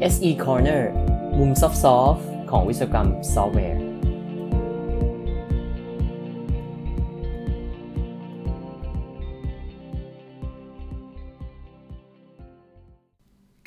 [0.00, 0.82] SE Corner
[1.38, 1.68] มุมซอ
[2.12, 3.82] ฟต์ของวิศวกรรมซอฟต์แวร์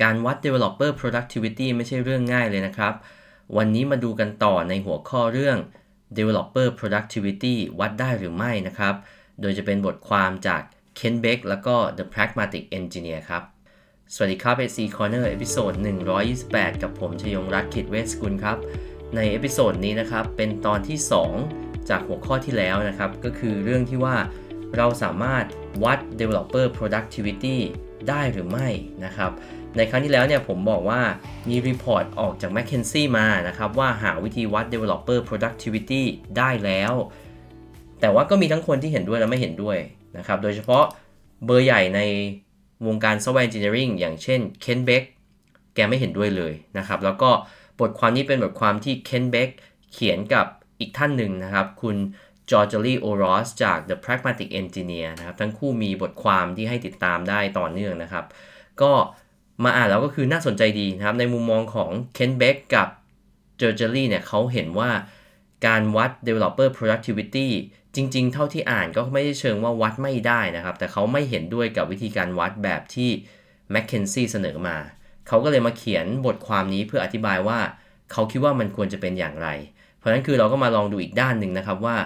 [0.02, 2.94] การวัด developer productivity ไม่ใช่เรื่องง่ายเลยนะครับ
[3.58, 5.58] วันนี้มาดูกันต่อในหัวข้อเรื่อง
[6.18, 8.96] developer productivity วัดได้หรือไม่นะครับ
[9.42, 10.62] โดยจะเป็นบทความจาก
[11.00, 13.44] Kent Beck แล้วก็ The Pragmatic Engineer ครับ
[14.16, 15.74] สวัสดีครับ SE Corner episode
[16.28, 18.58] 128 กับผมชยงรัตน์ขิดเวสกุลครับ
[19.16, 20.98] ในเอพิโซดนี้นะครับ เป็นตอนที่
[21.44, 24.16] 2 จากหัวข้อที่แล้วนะครับ ก็คือเรื่องที่ว่า
[24.78, 25.46] เราสามารถ
[25.84, 27.58] วัด developer productivity
[28.10, 28.68] ได้หรือไม่
[29.06, 29.32] นะครับ
[29.78, 31.02] ในครั้งที่แล้วเนี่ยผมบอกว่า
[31.50, 36.04] มี report ออกจาก McKinsey มานะครับ ว่าหาวิธีวัด developer productivity
[36.38, 36.94] ได้แล้ว
[38.02, 39.78] แต่ว่าก็มีทั้งคนที่เห็นด้วยและไม่เห็นด้วย
[40.18, 40.84] นะครับ โดยเฉพาะ
[41.46, 42.02] เบอร์ใหญ่ใน
[42.88, 45.04] วงการ software engineering อย่างเช่น Ken Beck
[45.76, 47.32] แกไม่เห็นด้วยเลยนะครับ แล้วก็
[47.80, 49.50] บทความนี้เป็นบทความที่ Ken Beck
[49.92, 50.46] เขียนกับ
[50.80, 51.98] อีกท่านหนึ่งนะครับ คุณ
[52.50, 58.26] g e o r g e l y Oros จาก The Pragmatic Engineer นะครับ ทั้งคู่มีบทความที่ให้ติดตามได้ต่อเนื่องนะครับ
[58.82, 58.92] ก็
[59.64, 62.88] มาอ่านแล้วก็คือน่าสนใจดีนะครับ ในมุมมองของ Ken Beck กับ
[63.60, 64.92] g e o r g e l y เนี่ยเขาเห็นว่า
[65.68, 67.50] การวัด developer productivity
[67.96, 73.10] จริง ๆ เท่าที่อ่านก็ไม่ได้เชิงว่าวัดไม่ได้นะครับ แต่เขาไม่เห็นด้วยกับวิธีการวัดแบบที่
[73.74, 74.78] McKinsey เสนอมา
[75.28, 77.60] เขาก็เลยมาเขียนบทความนี้เพื่ออธิบายว่า
[78.12, 79.48] เขาคิดว่ามันควรจะเป็นอย่างไร
[79.98, 81.98] เพราะฉะนั้นคือเราก็มาลองดูอีกด้านหนึ่งนะครับว่า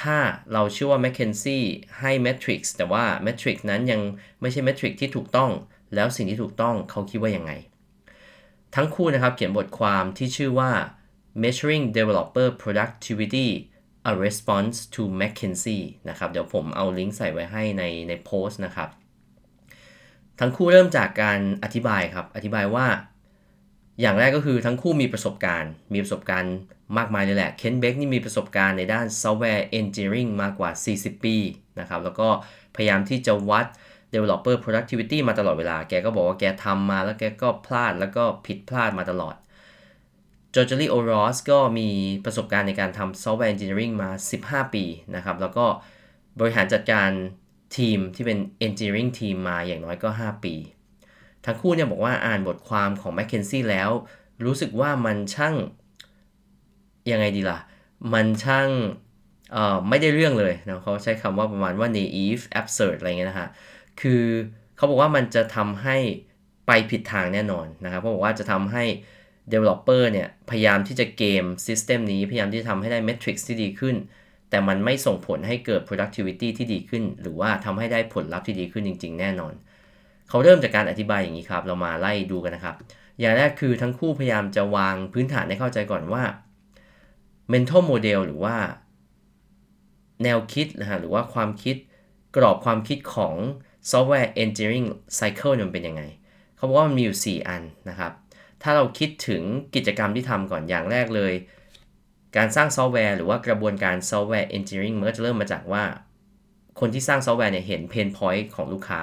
[0.00, 0.16] ถ้า
[0.52, 1.60] เราเชื่อว่า McKinsey
[2.00, 4.00] ให้ metric แต่ว่า metric นั้นยัง
[4.40, 5.50] ไม่ใช่ metric ที่ถูกต้อง
[5.94, 7.52] แล้วสิ่งที่ถูกต้องเขาคิดว่ายังไง
[8.74, 10.70] ทั้งคู่นะครับเขียนบทความที่ชื่อว่า
[11.42, 13.48] measuring developer productivity
[14.10, 18.88] a response to McKinsey นะครับ เดี๋ยวผมเอาลิงก์ใส่ไว้ให้ในในโพสต์นะครับ
[20.40, 22.86] ทั้งคู่เริ่มจากการอธิบายครับ อธิบายว่า
[24.00, 26.54] อย่างแรกก็คือทั้งคู่มีประสบการณ์ มีประสบการณ์
[26.98, 31.36] มากมายเลยแหละ เคนเบกนี่มีประสบการณ์ในด้าน software engineering มากกว่า 40 ปี
[31.80, 32.28] นะครับ แล้วก็
[32.74, 33.66] พยายามที่จะวัด
[34.12, 39.34] developer productivity มาตลอดเวลา แกก็บอกว่าแกทำมาแล้วแกก็พลาดแล้วก็ผิดพลาดมาตลอด
[40.54, 41.88] Gergely Orosz ก็มี
[42.24, 44.10] ประสบการณ์ในการทำซอฟต์แวร์ engineering มา
[44.66, 44.84] 15 ปี
[45.16, 45.64] นะครับ แล้วก็
[46.40, 47.10] บริหารจัดการ
[47.76, 50.54] ทีมที่เป็น engineering ทีมมาอย่างน้อยก็ 5 ปี
[51.44, 53.90] ทั้งคู่เนี่ยบอกว่าอ่านบทความของ McKinsey แล้ว
[54.44, 55.54] รู้สึกว่ามันช่าง
[57.10, 57.58] ยังไงดีล่ะ
[58.12, 58.68] มันช่าง
[59.88, 63.48] ไม่ได้เรื่องเลยนะเขาใช้คำว่าประมาณว่า naive absurd อะไรเงี้ยนะฮะ
[64.00, 64.22] คือ
[64.76, 65.96] เขาบอกว่ามันจะทำให้
[66.66, 68.84] ไปผิดทางแน่นอนนะครับเขาบอกว่าจะทำให้
[69.52, 73.96] developer เนี่ยพยายามที่จะเกม system นี้พยายามที่จะทำให้ได้ metrics ที่ดีขึ้น
[74.50, 79.54] แต่มันไม่ส่งผลให้เกิด productivity ที่ดีขึ้น หรือว่าทำให้ได้ผลลัพธ์ที่ดีขึ้นจริง ๆ แน่นอน
[80.28, 82.76] เขาเริ่มจากการอธิบายอย่างนี้ครับ เรามาไล่ดูกันนะครับ
[83.20, 86.22] อย่างแรกคือทั้งคู่พยายามจะวางพื้นฐานให้เข้าใจก่อนว่า
[87.52, 88.56] mental model หรือว่า
[90.22, 91.76] แนวคิดนะฮะหรือว่าความคิด
[92.36, 93.34] กรอบความคิดของ
[93.90, 94.88] software engineering
[95.18, 96.02] cycle มันเป็นยังไง
[96.56, 98.12] เขาบอกว่ามันมีอยู่ 4 อันนะครับ
[98.64, 99.42] ถ้าเราคิดถึง
[99.74, 101.32] กิจกรรมที่ทำก่อนอย่างแรกเลย
[102.36, 105.84] การสร้างซอฟต์แวร์หรือว่ากระบวนการซอฟต์แวร์ engineering มันก็จะเริ่มมาจากว่า
[106.80, 109.02] คนที่สร้างซอฟต์แวร์เนี่ยเห็น pain point ของลูกค้า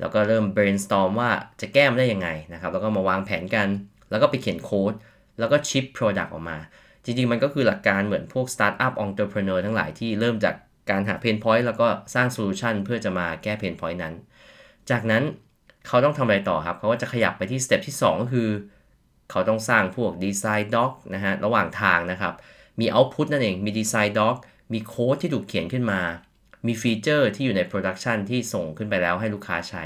[0.00, 3.68] แล้วก็เริ่ม brainstorm ว่าจะแก้ได้ยังไงนะครับ แล้วก็มาวางแผนกัน
[4.10, 4.92] แล้วก็ไปเขียนโค้ด
[5.38, 6.58] แล้วก็ ship product ออกมา
[7.04, 10.54] จริงๆ มันก็คือหลักการเหมือนพวก startup entrepreneur ทั้งหลายที่เริ่มจาก
[10.90, 14.14] การหา pain point แล้วก็สร้างโซลูชันเพื่อจะมาแก้ pain point นั้น
[14.90, 15.22] จากนั้น
[15.86, 18.48] เขาต้องทำอะไรต่อครับ เขาก็จะขยับไปที่สเต็ปที่ 2 ก็คือ
[19.30, 22.34] เขาต้องสร้างพวก design doc นะฮะ ระหว่างทางนะครับ
[22.80, 24.36] มี output นั่นเอง มี design doc
[24.72, 26.00] มีโค้ดที่ถูกเขียนขึ้นมา
[26.66, 29.84] มีฟีเจอร์ที่อยู่ใน production ที่ส่งขึ้นไปแล้วให้ลูกค้าใช้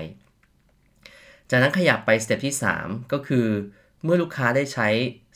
[1.50, 3.46] จากนั้นขยับไปสเต็ปที่ 3 ก็คือ
[4.04, 4.88] เมื่อลูกค้าได้ใช้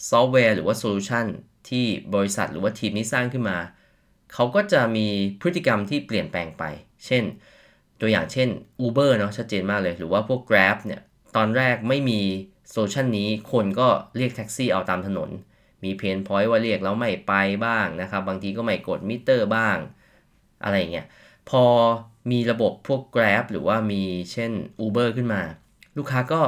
[0.08, 1.26] ซอฟต์แวร์หรือว่าโซลูชัน
[1.68, 3.58] ที่บริษัทหรือว่าทีมนี้สร้างขึ้นมา
[4.32, 5.06] เขาก็จะมี
[5.40, 6.64] พฤติกรรมที่เปลี่ยนแปลงไป
[7.06, 7.24] เช่น
[8.04, 8.48] ตัวอย่างเช่น
[8.84, 11.00] Uber เนาะชัดเจนมากเลย หรือว่าพวก Grab เนี่ย
[11.36, 12.20] ตอนแรกไม่มี
[12.70, 15.30] โซลูชันนี้คนก็เรียกแท็กซี่เอาตามถนน
[15.84, 17.32] มี pain point ว่าเรียกแล้วไม่ไป
[17.66, 19.76] บ้างนะครับ บางทีก็ไม่กดมิเตอร์บ้าง
[20.64, 21.06] อะไรเงี้ย
[21.50, 21.64] พอ
[22.30, 24.02] มีระบบพวก Grab หรือว่ามี
[24.32, 24.52] เช่น
[24.84, 25.42] Uber ขึ้นมา
[25.96, 26.40] ลูกค้าก็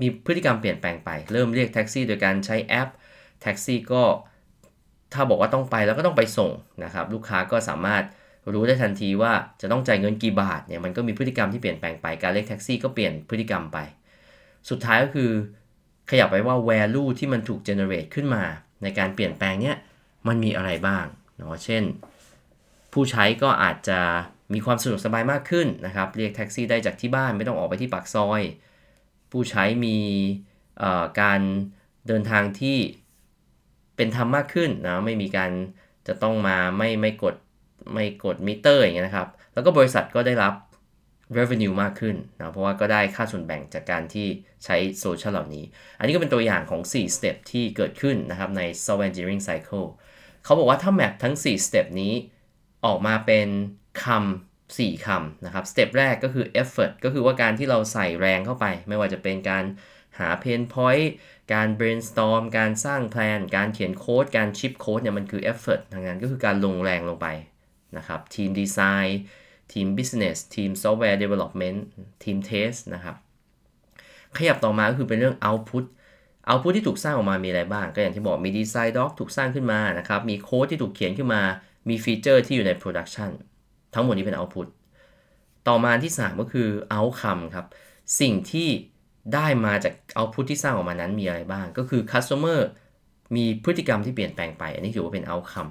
[0.00, 2.88] มีพฤติกรรมเปลี่ยนแปลงไป เริ่มเรียกแท็กซี่โดยการใช้แอป
[3.42, 4.02] แท็กซี่ก็
[5.12, 6.50] ถ้าบอกว่าต้องไปแล้วก็ต้องไปส่ง
[6.84, 8.04] นะครับ ลูกค้าก็สามารถ
[8.52, 13.78] รู้ได้ทันทีว่าจะต้องจ่ายเงินกี่บาทเนี่ยมันก็มีพฤติกรรมที่เปลี่ยนแปลงไปการเรียกแท็กซี่ก็เปลี่ยนพฤติกรรมไป
[14.70, 15.30] สุดท้ายก็คือ
[16.10, 18.42] ขยับไปว่า value ที่มันถูก generate ขึ้นมา
[18.82, 19.76] ในการเปลี่ยนแปลงเนี้ย
[20.28, 21.04] มันมีอะไรบ้าง
[21.36, 21.82] เนาะเช่น
[22.92, 24.00] ผู้ใช้ก็อาจจะ
[24.54, 28.40] มีความสะดวกสบายมากขึ้นนะครับ เรียกแท็กซี่ได้จากที่บ้านไม่ต้องออกไปที่ปากซอย
[29.30, 29.98] ผู้ใช้มี
[31.20, 31.40] การ
[32.06, 32.78] เดินทางที่
[33.96, 35.50] เป็นธรรมมากขึ้นนะไม่มีการ
[36.08, 37.34] จะต้องมาไม่ไม่กด
[37.92, 40.54] ไม่กดมิเตอร์อย่างเงี้ยนะครับ แล้วก็บริษัทก็ได้รับ
[41.38, 44.26] revenue มากขึ้นนะเพราะว่าก็ได้ค่าส่วนแบ่งจากการที่
[44.64, 45.64] ใช้โซลูชันเหล่านี้
[45.98, 49.86] อันนี้ก็เป็นตัวอย่างของ 4 step ที่เกิดขึ้นนะครับใน software engineering cycle
[50.44, 52.14] เขาบอกว่าถ้าแมปทั้ง 4 step นี้
[52.84, 53.48] ออกมาเป็น
[54.04, 59.64] คำ4คำนะครับ step แรกก็คือ effort ก็คือว่าการที่เราใส่แรงเข้าไป ไม่ว่าจะเป็นการ
[60.18, 61.08] หา pain point
[61.54, 67.26] การ brainstorm การสร้างแพลน การเขียนโค้ด การชิปโค้ดเนี่ยมันคือ effort ทางนั้นก็คือการลงแรงลงไป
[67.98, 69.20] นะครับทีมดีไซน์
[69.72, 71.78] ทีม business ทีม software development
[72.24, 73.16] ทีม test นะครับ
[74.36, 75.84] ขยับต่อมาก็คือเป็นเรื่อง output
[76.48, 81.42] output ที่ถูกสร้างออกมามีอะไรบ้าง ก็อย่างที่บอกมี design doc ถูกสร้างขึ้นมานะครับ มีโค้ดที่ถูกเขียนขึ้นมา
[81.88, 83.30] มีฟีเจอร์ที่อยู่ใน production
[83.94, 84.66] ทั้งหมดนี้เป็น output
[85.68, 87.66] ต่อมาที่ 3 ก็คือ outcome ครับ
[88.20, 88.68] สิ่งที่
[89.34, 92.60] ได้มาจาก output ที่สร้างออกมานั้นมีอะไรบ้าง ก็คือ customer
[93.36, 95.70] มีพฤติกรรมที่เปลี่ยนแปลงไป อันนี้ถือว่าเป็น outcome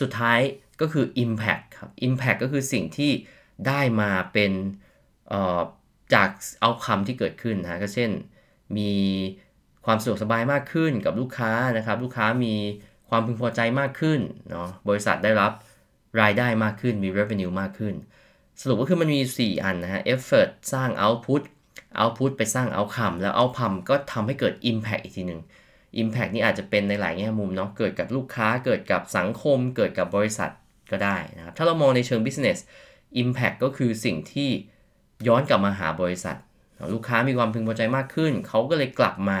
[0.00, 0.40] สุดท้าย
[0.80, 3.12] ก็คือ impact ครับ impact ก็คือสิ่งที่
[3.66, 4.52] ได้มาเป็น
[6.14, 6.28] จาก
[6.64, 8.10] outcome ที่เกิดขึ้นนะก็เช่น
[8.78, 8.92] มี
[9.84, 12.54] ความสะดวกสบายมากขึ้นกับลูกค้านะครับ ลูกค้ามี
[13.08, 15.52] ความพึงพอใจมากขึ้นเนาะบริษัทได้รับ
[16.20, 17.94] รายได้มากขึ้นมี revenue มากขึ้น
[18.60, 21.42] สรุปก็คือมันมี 4 อันนะฮะ effort สร้าง output
[22.00, 25.40] output ไปสร้าง outcome แล้ว outcome ก็ทำให้เกิด impact อีกทีหนึ่ง
[26.02, 30.50] impact นี่อาจจะเป็นในหลายแง่มุมเนาะเกิดกับลูกค้าเกิดกับสังคม เกิดกับบริษัท
[30.92, 32.58] ก็ได้นะครับ ถ้าเรามองในเชิง business
[33.22, 34.50] impact ก็คือสิ่งที่
[35.28, 36.36] ย้อนกลับมาหาบริษัท
[36.94, 39.40] ลูกค้ามีความพึงพอใจมากขึ้น เขาก็เลยกลับมา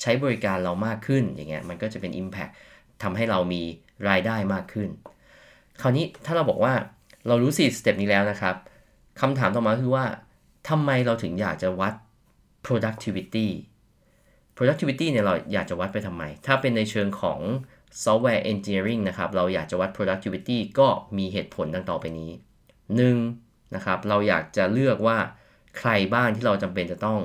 [0.00, 2.52] ใช้บริการเรามากขึ้นอย่างเงี้ยมันก็จะเป็น impact
[3.02, 3.62] ทำให้เรามี
[4.08, 4.88] รายได้มากขึ้น
[5.80, 6.74] คราวนี้ถ้าเราบอกว่า
[7.28, 8.56] เรารู้4สเต็ปนี้แล้วนะครับ
[9.20, 10.06] คำถามต่อมาคือว่า
[10.68, 11.94] ทำไมเราถึงอยากจะวัด
[12.66, 13.48] productivity
[14.56, 17.40] productivity เนี่ยเราอยากจะวัดไปทำไม ถ้าเป็นในเชิงของ
[18.04, 20.88] software engineering นะครับ เราอยากจะวัด productivity ก็
[21.18, 22.30] มีเหตุผลดังต่อไปนี้
[23.02, 23.74] 1.
[23.74, 25.18] นะครับ เราอยากจะเลือกว่า
[25.78, 27.18] ใครบ้างที่เราจำเป็นจะต้อง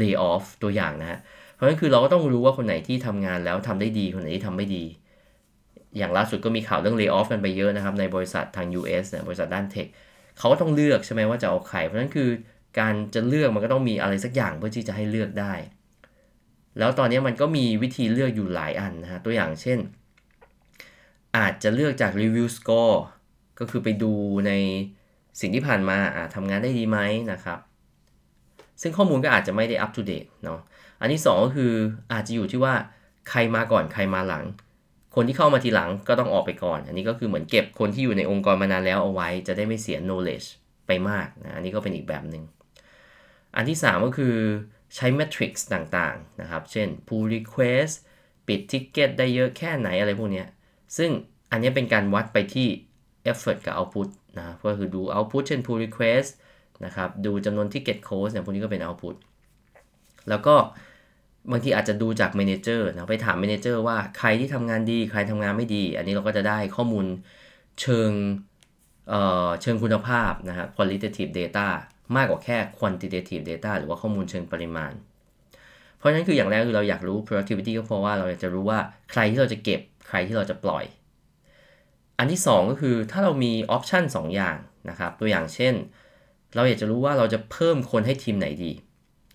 [0.00, 1.18] lay off ตัวอย่างนะฮะ
[1.54, 4.84] เพราะฉะนั้นคือเราก็ต้องรู้ว่าคนไหนที่ทำงานแล้วทำได้ดี คนไหนที่ทำไม่ดี
[5.98, 9.86] อย่างล่าสุดก็มีข่าวเรื่อง lay off กันไปเยอะนะครับ ในบริษัททาง US เนี่ย บริษัทด้านเทค
[10.38, 12.28] เขาก็ต้องเลือกใช่ไหมว่าจะเอาใคร เพราะฉะนั้นคือ
[12.78, 15.52] การจะเลือกมันก็ต้องมีอะไรสักอย่างเพื่อที่จะให้เลือกได้
[16.78, 19.78] แล้วตอนนี้มันก็มีวิธีเลือกอยู่หลายอันนะฮะตัวอย่างเช่น
[21.36, 22.96] อาจจะเลือกจาก review score
[23.58, 24.12] ก็คือไปดู
[24.46, 24.52] ใน
[25.40, 25.98] สิ่งที่ผ่านมา
[26.34, 26.98] ทำงานได้ดีไหม
[27.32, 27.58] นะครับ
[28.82, 30.60] ซึ่งข้อมูลก็อาจจะไม่ได้ up to date เนาะ
[31.00, 31.72] อันที่ 2 ก็คือ
[32.12, 32.74] อาจจะอยู่ที่ว่า
[33.30, 34.44] ใครมาก่อนใครมาหลัง
[35.14, 40.48] คนที่เข้ามาทีหลังก็ต้องออกไปก่อน อันนี้ก็คือเหมือนเก็บคนที่อยู่ในองค์กรมานานแล้วเอาไว้ จะได้ไม่เสีย knowledge
[40.86, 42.42] ไปมากนะอันนี้ก็เป็นอีกแบบหนึ่ง
[43.56, 44.34] อันที่ 3 ก็คือ
[44.94, 47.94] ใช้ metrics ต่างๆนะครับ เช่น pull request
[48.46, 50.44] ปิด ticket ได้เยอะแค่ไหนอะไรพวกนี้
[50.96, 51.10] ซึ่ง
[51.50, 52.68] อันนี้เป็นการวัดไปที่
[53.30, 54.08] effort กับ output
[54.38, 56.30] นะก็คือดู output เช่น pull request
[56.84, 59.14] นะครับ ดูจำนวน ticket close เนี่ยพวกนี้ก็เป็น output
[60.28, 60.54] แล้วก็
[61.50, 67.06] บางทีอาจจะดูจาก manager นะไปถาม manager ว่าใครที่ทำงานดีใครทำงานไม่ดี อันนี้เราก็จะได้ข้อมูล
[67.80, 68.10] เชิง
[69.08, 71.68] เเชิงคุณภาพนะฮะ qualitative data
[72.16, 74.92] มากกว่าแค่ quantitative data หรือว่าข้อมูลเชิงปริมาณ
[75.98, 78.78] เพราะฉะนั้นคืออย่างแรกคือเราอยากรู้ productivity ก็เพราะว่าเราอยากจะรู้ว่า
[79.10, 80.84] ใครที่เราจะเก็บใครที่เราจะปล่อย
[82.18, 84.56] อันที่ 2 ก็คือถ้าเรามีออปชัน2อย่าง
[84.90, 85.74] นะครับ ตัวอย่างเช่น
[86.54, 88.72] เราอยากจะรู้ว่าเราจะเพิ่มคนให้ทีมไหนดี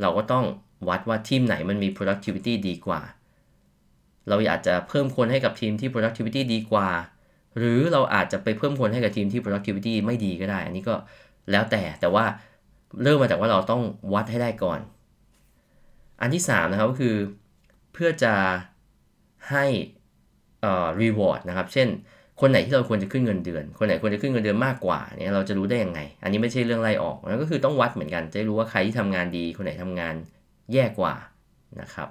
[0.01, 0.45] เราก็ต้อง
[0.89, 3.01] วัดว่าทีมไหนมันมี productivity ดีกว่า
[4.29, 6.89] เราอยากจะเพิ่มคนให้กับทีมที่ productivity ดีกว่า
[7.57, 10.95] หรือเราอาจจะไปเพิ่มคนให้กับทีมที่ productivity ไม่ดีก็ได้ อันนี้ก็
[11.51, 12.25] แล้วแต่แต่ว่า
[13.01, 13.81] เริ่มมาจากว่าเราต้อง
[14.13, 14.79] วัดให้ได้ก่อน
[16.21, 17.15] อันที่ 3 นะครับก็คือ
[17.93, 18.33] เพื่อจะ
[19.51, 19.65] ให้
[20.61, 21.87] เอ่อ reward นะครับ เช่น
[22.41, 30.15] คนไหนที่เราควรจะขึ้นเงินเดือน คนไหนควรจะขึ้นเงินเดือนมากกว่าเนี่ยเราจะรู้ได้ยังไง อันนี้ไม่ใช่เรื่องไล่ออกนั่นก็คือต้องวัดเหมือนกัน จะรู้ว่าใครที่ทำงานดี คนไหนทำงาน
[30.73, 31.13] แย่กว่า
[31.81, 32.09] นะครับ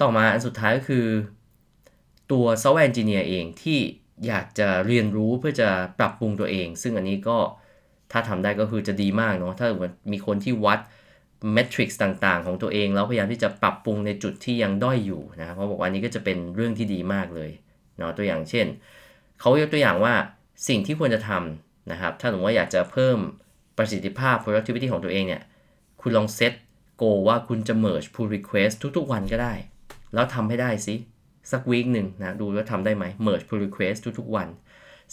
[0.00, 1.06] ต่อมาอันสุดท้ายก็คือ
[2.32, 3.78] ตัว software engineer เองที่
[4.26, 5.68] อยากจะเรียนรู้เพื่อจะ
[5.98, 7.38] ปรับปรุงตัวเอง ซึ่งอันนี้ก็
[8.12, 9.66] ถ้าทำได้ก็คือจะดีมากเนาะ ถ้า
[10.12, 10.80] มีคนที่วัด
[11.52, 17.50] metrics ต่างๆ ของตัวเอง แล้วพยายามที่จะปรับปรุงในจุดที่ยังด้อยอยู่นะเพราะบอกว่านี้ก็จะเป็นเรื่องที่ดีมากเลย
[17.98, 18.66] เนาะตัวอย่างเช่น
[19.40, 20.14] เขายกตัวอย่างว่า
[20.68, 23.18] สิ่งที่ควรจะทำนะครับ ถ้าสมมติว่าอยากจะเพิ่ม
[23.78, 25.42] ประสิทธิภาพ productivity ของตัวเองเนี่ย
[26.00, 26.52] คุณลอง set
[26.96, 29.54] goal ว่าคุณจะ merge pull request ทุกๆ วันก็ได้
[30.14, 30.94] แล้วทำให้ได้สิ
[31.52, 34.48] สัก week หนึ่งนะ ดูว่าทำได้ไหม merge pull request ทุกๆ วัน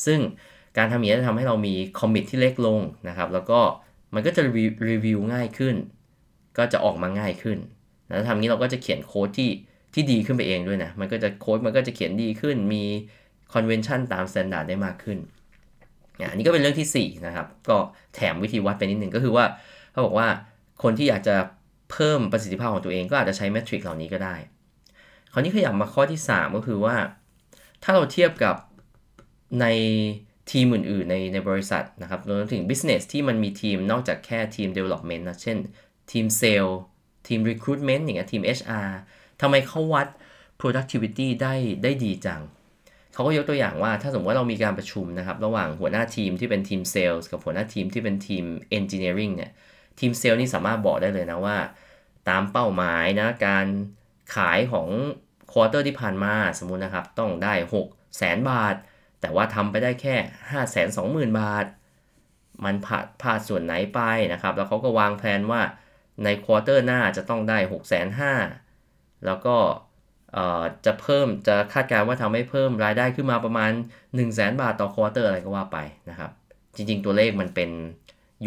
[0.05, 0.19] ซึ่ง
[0.77, 3.59] การทำอย่างนี้จะทำให้เรามี commit ที่เล็กลงนะครับ แล้วก็
[4.13, 4.41] มันก็จะ
[4.89, 5.75] รีวิวง่ายขึ้น
[6.57, 7.57] ก็จะออกมาง่ายขึ้น
[8.07, 9.49] แล้วทำนี้เราก็จะเขียนโค้ดที่
[9.93, 12.83] ที่ดีขึ้นไปเองด้วยนะ มันก็จะโค้ดมันก็จะเขียนดีขึ้น มี
[13.53, 15.17] convention ตาม standard ได้มากขึ้น
[16.29, 17.77] อันนี้ก็เป็นเรื่องที่ 4 นะครับ ก็
[18.15, 19.45] แถมวิธีวัดไปนิดหนึ่งก็คือว่า
[19.91, 20.27] เขาบอกว่า
[20.83, 21.35] คนที่อยากจะ
[21.91, 24.35] เพิ่มประสิทธิภาพของตัวเองก็อาจจะใช้เมทริกเหล่านี้ก็ได้
[25.31, 26.95] คราวนี้ขยับมาข้อที่ 3 ก็คือว่า
[27.83, 28.55] ถ้าเราเทียบกับ
[29.61, 29.65] ใน
[30.51, 35.57] ทีมอื่นๆในในบริษัทนะครับรวมถึง business ที่มันมีทีมนอกจากแค่ทีม development นะ เช่น
[36.11, 36.71] ทีม sale
[37.27, 38.89] ทีม recruitment อย่างเงี้ยทีม HR
[39.41, 40.07] ทำไมเขาวัด
[40.61, 42.41] productivity ได้ได้ดีจัง
[43.13, 48.43] เขาก็ยกตัวอย่างว่าถ้าสมมติว่าเรามีการประชุมนะครับ ระหว่างหัวหน้าทีมที่เป็นทีม sales กับหัวหน้าทีมที่เป็นทีม
[48.77, 49.51] engineering เนี่ย
[49.99, 51.57] ทีมเซลล์นี่สามารถบอกได้เลยนะว่า
[52.29, 53.67] ตามเป้าหมายนะ การ
[54.35, 54.87] ขายของ
[55.51, 57.53] quarter ที่ผ่านมาสมมุตินะครับ ต้องได้
[57.85, 58.75] 6แสนบาท
[59.21, 60.15] แต่ว่าทำไปได้แค่
[60.51, 61.65] 5 2 0 0 0 0 บาท
[62.65, 63.99] มันผิดพลาดส่วนไหนไป
[64.33, 65.61] นะครับ แล้วเขาก็วางแผนว่า
[66.23, 68.03] ใน quarter หน้าจะต้องได้ 6 5 0 0
[68.63, 69.55] 0แล้วก็
[70.85, 75.77] จะเพิ่มจะคาดการณ์ว่าทำให้เพิ่มรายได้ขึ้นมาประมาณ 1 0 0 0 0 บาทต่อ quarter อะไรก็ว่าไป
[76.09, 76.31] นะครับ
[76.75, 77.69] จริงๆ ตัวเลขมันเป็น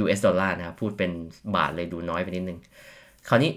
[0.03, 1.11] US ดอลลาร์นะครับ พูดเป็น
[1.57, 2.59] บาทเลยดูน้อยไปนิดนึง
[3.29, 3.51] คราวนี้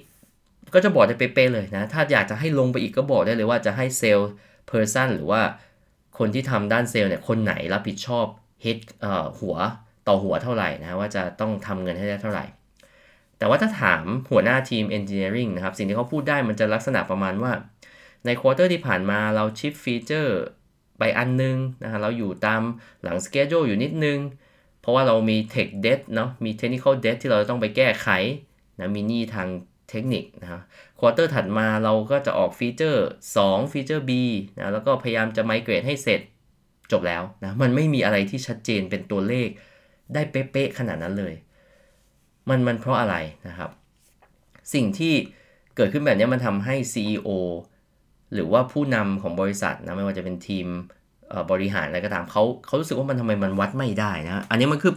[0.74, 5.42] ก็จะบอกได้เป๊ะๆเลยนะ ถ้าอยากจะให้ลงไปอีกก็บอกได้เลยว่าจะให้ salesperson หรือว่า
[6.18, 8.26] คนที่ทำด้านเซลล์เนี่ยคนไหนรับผิดชอบ
[8.62, 8.78] head
[9.40, 9.56] หัว
[10.08, 12.46] ต่อหัวเท่าไหร่นะว่าจะต้องทำเงินให้ได้เท่าไหร่
[13.38, 17.52] แต่ว่าถ้าถามหัวหน้าทีม Engineering นะครับ สิ่งที่เขาพูดได้มันจะลักษณะประมาณว่า
[18.26, 20.38] ใน quarter ที่ผ่านมาเรา ship ฟีเจอร์
[21.00, 22.62] ไปอันนึงนะฮะเราอยู่ตาม
[23.04, 24.20] หลัง schedule อยู่นิดนึง
[24.82, 28.08] เพราะว่าเรามี Tech Debt เนาะมี Technical Debt ที่เราต้องไปแก้ไข
[28.80, 29.48] นะมีหนี้ทาง
[29.90, 30.62] เทคนิคนะครับ
[31.00, 33.06] quarter ถัดมาเราก็จะออกฟีเจอร์
[33.40, 34.12] 2 ฟีเจอร์ B
[34.58, 36.22] นะแล้วก็พยายามจะ migrate ให้เสร็จ
[36.92, 39.50] จบแล้วนะมันไม่มีอะไรที่ชัดเจนเป็นตัวเลข
[40.14, 41.34] ได้เป๊ะๆขนาดนั้นเลย
[42.50, 43.16] มันมันเพราะอะไร
[43.48, 43.70] นะครับ
[44.74, 45.14] สิ่งที่
[45.76, 47.30] เกิดขึ้นแบบนี้มันทำให้ CEO
[48.34, 50.68] หรือว่าผู้นำของบริษัทนะไม่ว่าจะเป็นทีม
[51.52, 54.94] บริหารอะไรก็ตามเขาเขารู้สึกว่ามันทำไมมันวัดไม่ได้นะ อันนี้มันคือ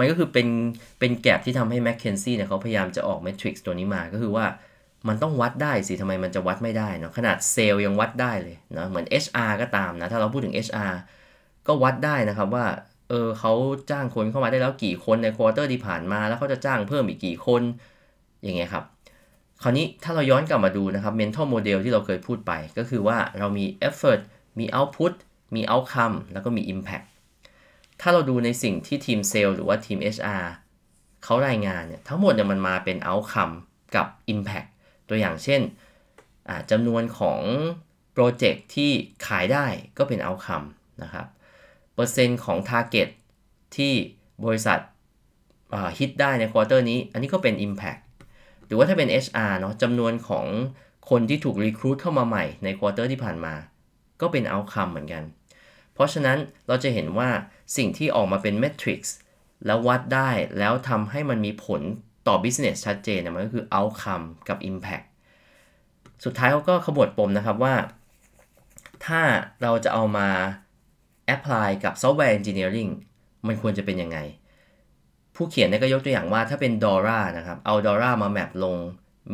[0.00, 0.48] มันก็คือเป็น
[1.00, 4.46] เป็นแกลบที่ทำให้ m c k เคนซี่เนี่ยเขาพยายามจะออกเมทริกซ์ตัวนี้มาก็คือว่า
[5.08, 10.92] มันต้องวัดได้สิทำไมมันจะวัดไม่ได้เนาะขนาดเซลล์ยังวัดได้เลยเนาะเหมือน HR ก็ตามนะ ถ้าเราพูดถึง HR
[11.66, 12.66] ก็วัดได้นะครับว่า
[13.08, 13.52] เออเขา
[13.90, 17.62] จ้างคนเข้ามาได้แล้วกี่คนใน quarter ที่ผ่านมาแล้วเขาจะจ้างเพิ่มอีกกี่คน
[18.42, 18.84] อย่างเงี้ยครับ
[19.62, 24.20] คราวนี้ถ้าเราย้อนกลับมาดูนะครับ mental model ที่เราเคยพูดไป ก็คือว่าเรามี effort
[24.58, 25.14] มี output
[25.54, 27.06] มี outcome แล้วก็มี impact
[28.00, 30.44] ถ้าเราดูในสิ่งที่ทีมเซลล์หรือว่าทีม HR
[31.24, 33.54] เขารายงานเนี่ยทั้งหมดเนี่ยมันมาเป็น outcome
[33.94, 34.68] กับ impact
[35.08, 35.60] ตัวอย่างเช่น
[36.70, 37.40] จำนวนของ
[38.12, 38.90] โปรเจกต์ที่
[39.26, 39.66] ขายได้
[39.98, 40.66] ก็เป็น outcome
[41.02, 41.26] นะครับ
[41.94, 43.08] เปอร์เซ็นต์ของ target
[43.76, 43.92] ที่
[44.44, 44.78] บริษัท
[45.98, 48.00] ฮิตได้ใน quarter นี้ อันนี้ก็เป็น impact
[48.66, 50.46] หรือว่าถ้าเป็น HR เนาะจำนวนของ
[51.10, 53.54] คนที่ถูก recruit เข้ามาใหม่ใน quarter ที่ผ่านมา
[54.20, 55.22] ก็เป็น outcome เหมือนกัน
[56.00, 56.38] เพราะฉะนั้น
[56.68, 57.30] เราจะเห็นว่า
[57.76, 59.14] สิ่งที่ออกมาเป็น metrics
[59.66, 61.82] แล้ววัดได้แล้วทำให้มันมีผล
[62.26, 65.06] ต่อ business ชัดเจนนมันก็คือ outcome กับ impact
[66.24, 67.74] สุดท้ายเขาก็ขบวดปมนะครับว่า
[69.06, 69.20] ถ้า
[69.62, 70.28] เราจะเอามา
[71.34, 72.90] apply กับ software engineering
[73.46, 74.18] มันควรจะเป็นยังไง
[75.34, 78.76] ผู้เขียนเนี่ยก็ยกตัวอย่างว่าถ้าเป็น Dora นะครับ เอา Dora มาแมปลง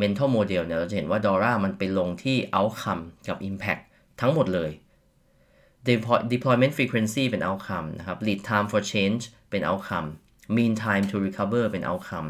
[0.01, 3.81] mental model เนี่ยเราจะเห็นว่า Dora มันไปลงที่ outcome กับ impact
[4.21, 4.71] ทั้งหมดเลย
[6.33, 10.09] deployment frequency เป็น outcome นะครับ lead time for change เป็น outcome
[10.55, 12.29] mean time to recover เป็น outcome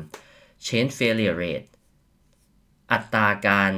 [0.68, 1.68] change failure rate
[2.92, 3.74] อัตราการ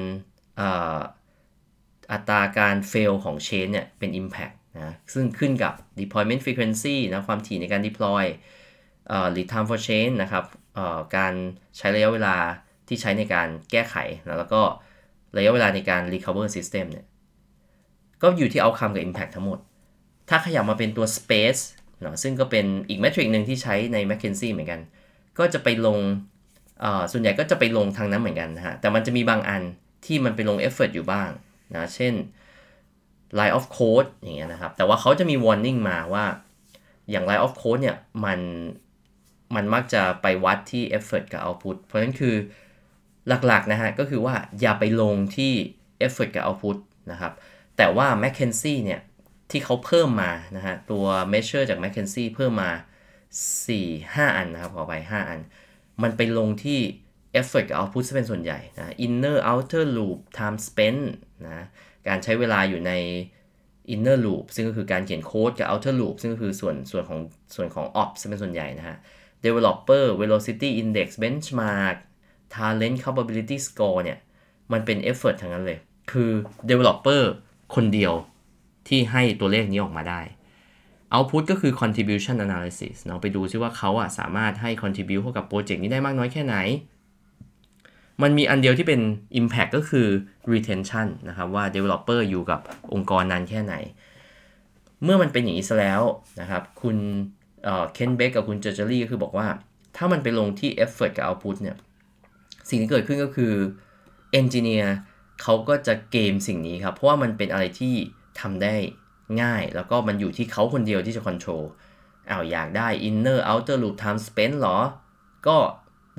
[2.11, 8.23] อัตราการ fail ของ change เนี่ยเป็น impact นะซึ่งขึ้นกับ deployment frequency นะความถี่ในการ deploy
[9.35, 10.45] lead time for change นะครับ
[11.15, 11.33] การ
[11.77, 12.35] ใช้ระยะเวลา
[12.87, 13.95] ที่ใช้ในการแก้ไข
[14.27, 14.61] นะแล้วก็
[15.37, 17.05] ระยะเวลาในการ recover system เนี่ย
[18.21, 19.59] ก็อยู่ที่ outcome กับ impact ทั้งหมด
[20.29, 21.61] ถ้าขยับมาเป็นตัว space
[22.01, 24.79] เนาะซึ่งก็เป็นอีกเมทริกหนึ่งที่ใช้ใน McKinsey เหมือนกัน
[25.39, 25.97] ก็จะไปลง
[27.11, 29.61] ส่วนใหญ่ก็จะไปลงทางนั้นเหมือนกันนะฮะ แต่มันจะมีบางอัน
[30.05, 31.29] ที่มันไปลง effort อยู่บ้าง
[31.75, 32.13] นะ เช่น
[33.37, 36.25] line of code อย่างเงี้ยนะครับ แต่ว่าเขาจะมี warning มาว่า
[37.09, 38.39] อย่าง line of code เนี่ย มัน
[39.55, 42.35] มันมักจะไปวัดที่ effort กับ output เพราะฉะนั้นคือ
[43.47, 45.51] หลักๆนะฮะ ก็คือว่าอย่าไปลงที่
[46.05, 46.77] effort กับ output
[47.11, 47.33] นะครับ
[47.77, 49.01] แต่ว่า McKinsey เนี่ย
[49.51, 52.71] ที่เขาเพิ่มมานะฮะตัว measure จาก McKinsey เพิ่มมา
[53.57, 55.39] 4 5 อันนะครับขอไป 5 อัน
[56.03, 56.79] มันไปลงที่
[57.39, 61.03] effort กับ output เป็นส่วนใหญ่นะ inner outer loop time spent
[61.45, 61.65] นะ
[62.07, 62.91] การใช้เวลาอยู่ใน
[63.93, 67.19] inner loop ซึ่งก็คือการเขียนโค้ดกับ outer loop ซึ่งก็คือส่วนส่วนของ
[67.55, 68.97] ส่วนของ ops เป็นส่วนใหญ่นะฮะ
[69.45, 71.95] developer velocity index benchmark
[72.55, 74.19] talent capability score เนี่ย
[74.71, 75.79] มันเป็น effort ทั้งนั้นเลย
[76.11, 76.31] คือ
[76.69, 77.23] developer
[77.75, 78.13] คนเดียว
[78.89, 80.21] ที่ให้ตัวเลขนี้ออกมาได้
[81.13, 86.55] output ก็คือ contribution analysis เนาะไปดูซิว่าเขาอะสามารถให้ contribute เข้ากับโปรเจกต์นี้ได้มากน้อยแค่ไหน
[88.21, 89.01] มันมีอันเดียวที่เป็น
[89.39, 90.07] impact ก็คือ
[90.53, 92.59] retention นะครับว่า developer อยู่กับ
[92.93, 93.75] องค์กรนานแค่ไหน
[95.03, 96.01] เมื่อมันเป็นอย่างนี้ซะแล้ว
[96.41, 96.97] นะครับ คุณ
[97.63, 99.47] เคนเบกกับคุณเจอร์เจอรี่ก็คือบอกว่า
[99.95, 101.77] ถ้ามันไปลงที่ effort กับ output เนี่ย
[102.69, 103.53] สิ่งที่เกิดขึ้นก็คือ
[104.39, 104.87] engineer
[105.41, 107.95] เขาก็จะเกมสิ่งนี้ครับ เพราะว่ามันเป็นอะไรที่
[108.41, 108.75] ทำได้
[109.41, 111.63] ง่าย แล้วก็มันอยู่ที่เขาคนเดียวที่จะ control
[112.29, 114.77] อ้าวอยากได้ inner outer loop time spent หรอ
[115.47, 115.57] ก็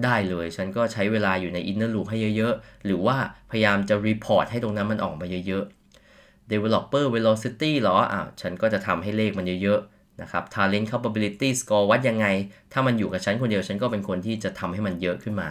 [0.04, 3.16] ได้เลยฉันก็ใช้เวลาอยู่ใน inner loop ให้เยอะๆ หรือว่า
[3.50, 12.26] พยายามจะ report ให้ตรงนั้นมันออกมาเยอะๆ developer velocity หรออ้าวฉันก็จะทำให้เลขมันเยอะๆ นะครับ talent capability score วัดยังไง
[12.72, 15.48] ถ้ามันอยู่กับฉันคนเดียว ฉันก็เป็นคนที่จะทำให้มันเยอะขึ้นมา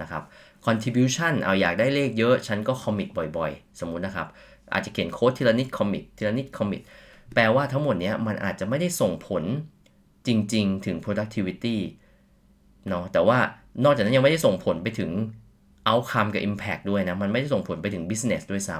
[0.00, 0.22] นะครับ
[0.66, 4.28] contribution เอาอยากได้เลขเยอะ ฉันก็ commit บ่อยๆ สมมุตินะครับ
[4.72, 6.82] อาจจะเขียนโค้ดทีละนิด commit ทีละนิด commit
[7.34, 9.42] แปลว่าทั้งหมดนี้มันอาจจะไม่ได้ส่งผล
[10.26, 11.76] จริง ๆ ถึง productivity
[12.88, 13.38] เนาะแต่ว่า
[13.84, 15.10] นอกจากนั้นยังไม่ได้ส่งผลไปถึง
[15.88, 18.78] outcome กับ impact ด้วยนะ มันไม่ได้ส่งผลไปถึง business ด้วยซ้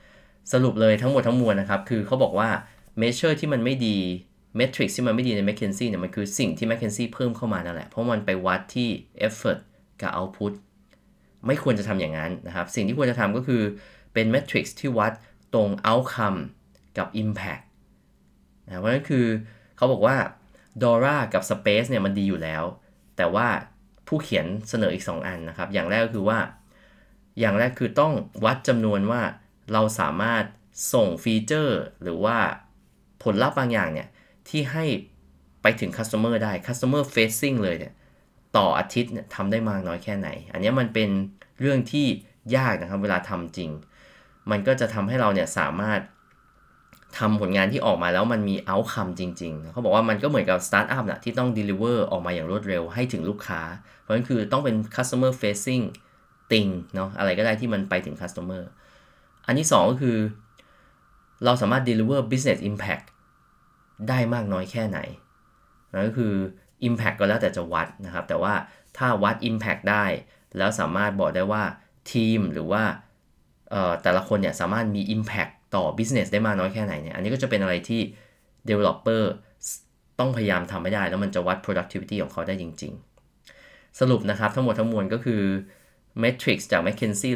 [0.00, 2.48] ำสรุปเลยทั้งหมดทั้งมวลนะครับ คือเขาบอกว่า
[3.00, 3.96] measure ที่มันไม่ดี
[4.58, 8.88] metrics ที่มันไม่ดีใน McKinsey เนี่ยมันคือสิ่งที่ McKinsey เพิ่มเข้ามานั่นแหละ เพราะมันไปวัดที่
[9.26, 9.58] effort
[10.00, 10.52] กับ output
[11.46, 13.62] ไม่ควรจะทำอย่างนั้นนะครับ สิ่งที่ควรจะทำก็คือ
[14.16, 15.12] เป็น metrics ที่วัด
[15.54, 16.40] ตรง outcome
[16.98, 17.64] กับ impact
[18.66, 19.26] นะเพราะฉะนั้นคือ
[19.76, 20.16] เขาบอกว่า
[20.82, 22.62] Dora กับ Space เนี่ยมันดีอยู่แล้ว
[23.16, 23.48] แต่ว่า
[24.08, 26.38] ผู้เขียนเสนออีก 2 อันนะครับ อย่างแรกก็คือว่า
[27.40, 28.12] อย่างแรกคือต้อง
[28.44, 29.22] วัดจำนวนว่า
[29.72, 30.44] เราสามารถ
[30.92, 32.36] ส่งฟีเจอร์ หรือว่า
[33.22, 34.08] ผลลัพธ์บางอย่างเนี่ย
[34.48, 34.84] ที่ให้
[35.62, 37.94] ไปถึง Customer ได้ Customer Facing เลยเนี่ย
[38.56, 41.10] ต่ออาทิตย์เนี่ยทำได้มากน้อยแค่ไหน อันนี้มันเป็น
[41.60, 42.06] เรื่องที่
[42.56, 43.70] ยากนะครับ เวลาทำจริง
[44.50, 46.00] มันก็จะทำให้เราเนี่ยสามารถ
[47.18, 53.60] ทำผลงานที่ออกมาแล้วมันมี outcome จริงๆ เขาบอกว่ามันก็เหมือนกับสตาร์ทอัพนะที่ต้อง deliver ออกมาอย่างรวดเร็วให้ถึงลูกค้า
[54.00, 55.84] เพราะฉะนั้นคือต้องเป็น customer facing
[56.50, 58.62] thing เนาะอะไรก็ได้ที่มันไปถึง customer
[59.46, 60.18] อันที่ 2 ก็คือ
[61.44, 63.06] เราสามารถ deliver business impact
[64.08, 64.98] ได้มากน้อยแค่ไหน
[65.92, 66.34] นั่นก็คือ
[66.88, 68.54] impact ก็แล้วแต่จะวัดนะครับ แต่ว่า
[68.96, 70.04] ถ้าวัด impact ได้
[70.56, 71.62] แล้วสามารถบอกได้ว่า
[72.12, 72.82] ทีมหรือว่า
[74.02, 78.00] แต่ละคนเนี่ยสามารถมี impact ต่อ business ได้มากน้อยแค่ไหนเนี่ยอันนี้ก็จะเป็นอะไรที่
[78.68, 79.22] developer
[80.18, 82.92] ต้องพยายามทำให้ได้ แล้วมันจะวัด productivity ของเขาได้จริง
[83.44, 85.42] ๆ สรุปนะครับทั้งหมดทั้งมวลก็คือ
[86.22, 87.32] metrics จาก McKinsey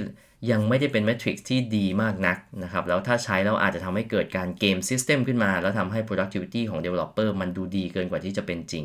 [0.51, 8.85] ยังไม่ได้เป็น metrics ที่ดีมากนักนะครับ แล้วถ้าใช้แล้วอาจจะทำให้เกิดการเกม system ขึ้นมา แล้วทำให้ productivity ของ developer มันดูดีเกินกว่าที่จะเป็นจริง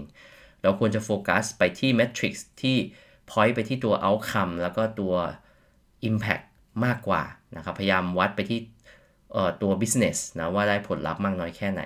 [0.61, 2.77] เราควรจะโฟกัสไปที่ metrics ที่
[3.31, 5.13] point ไปที่ตัว outcome แล้วก็ตัว
[6.09, 6.45] impact
[6.85, 7.23] มากกว่า
[7.55, 8.59] นะครับพยายามวัดไปที่
[9.61, 11.81] ตัว business นะว่าได้ผลลัพธ์มากน้อยแค่ไหน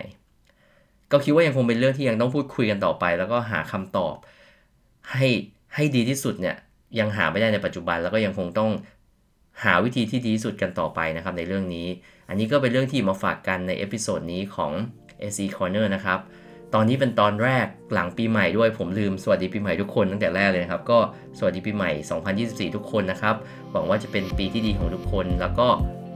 [1.11, 4.15] ก็คิดว่ายังคงเป็นเรื่องที่ยังต้องพูดคุยกันต่อไป แล้วก็หาคำตอบ
[5.11, 5.27] ให้
[5.75, 6.55] ให้ดีที่สุดเนี่ย
[6.99, 8.71] ยังหาไม่ได้ในปัจจุบัน แล้วก็ยังคงต้อง
[9.63, 11.87] หาวิธีที่ดีที่สุดกันต่อไปนะครับในเรื่องนี้
[12.29, 14.71] อันนี้ก็เป็นเรื่องที่มาฝากกันใน episode นี้ของ
[15.33, 16.19] SE Corner นะครับ
[16.75, 20.99] ตอนนี้เป็นตอนแรกหลังปีใหม่ด้วยผมลืมสวัสดีปีใหม่ทุกคนตั้งแต่แรกเลยนะครับ ก็
[21.37, 21.91] สวัสดีปีใหม่
[22.33, 23.35] 2024 ทุกคนนะครับ
[23.71, 25.67] หวังว่าจะเป็นปีที่ดีของทุกคน แล้วก็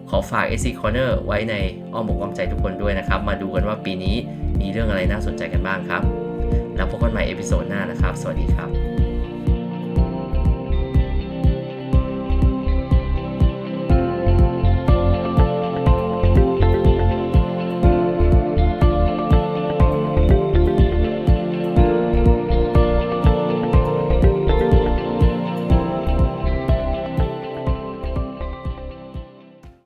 [0.09, 1.55] ขอฝาก SC Corner ไว้ใน
[1.93, 4.15] อ้อมอกอ้อมใจทุกคนด้วยนะครับ มาดูกันว่าปีนี้
[4.61, 6.01] มีเรื่องอะไรน่าสนใจกันบ้างครับ
[6.75, 8.92] แล้วพบกันใหม่เอพิโซดหน้านะครับ สวัสดีครับ